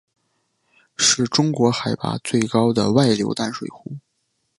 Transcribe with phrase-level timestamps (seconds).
[0.97, 3.97] 是中国海拔最高的外流淡水湖。